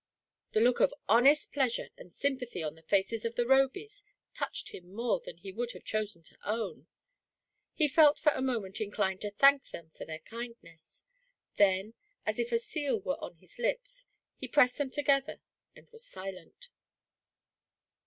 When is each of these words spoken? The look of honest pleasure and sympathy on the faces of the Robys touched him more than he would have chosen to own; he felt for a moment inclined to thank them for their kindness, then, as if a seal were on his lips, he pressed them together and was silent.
The 0.53 0.61
look 0.61 0.79
of 0.79 0.95
honest 1.07 1.53
pleasure 1.53 1.89
and 1.95 2.11
sympathy 2.11 2.63
on 2.63 2.73
the 2.73 2.81
faces 2.81 3.23
of 3.23 3.35
the 3.35 3.45
Robys 3.45 4.01
touched 4.33 4.69
him 4.69 4.91
more 4.95 5.19
than 5.19 5.37
he 5.37 5.51
would 5.51 5.73
have 5.73 5.83
chosen 5.83 6.23
to 6.23 6.39
own; 6.43 6.87
he 7.75 7.87
felt 7.87 8.17
for 8.17 8.31
a 8.31 8.41
moment 8.41 8.81
inclined 8.81 9.21
to 9.21 9.29
thank 9.29 9.67
them 9.69 9.91
for 9.91 10.05
their 10.05 10.17
kindness, 10.21 11.03
then, 11.57 11.93
as 12.25 12.39
if 12.39 12.51
a 12.51 12.57
seal 12.57 12.99
were 12.99 13.23
on 13.23 13.35
his 13.37 13.59
lips, 13.59 14.07
he 14.39 14.47
pressed 14.47 14.79
them 14.79 14.89
together 14.89 15.39
and 15.75 15.87
was 15.91 16.03
silent. 16.03 16.69